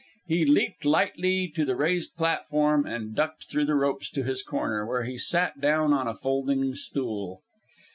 He 0.25 0.47
leaped 0.47 0.83
lightly 0.83 1.47
to 1.49 1.63
the 1.63 1.75
raised 1.75 2.15
platform 2.17 2.87
and 2.87 3.13
ducked 3.15 3.43
through 3.47 3.65
the 3.65 3.75
ropes 3.75 4.09
to 4.09 4.23
his 4.23 4.41
corner, 4.41 4.83
where 4.83 5.03
he 5.03 5.15
sat 5.19 5.61
down 5.61 5.93
on 5.93 6.07
a 6.07 6.15
folding 6.15 6.73
stool. 6.73 7.41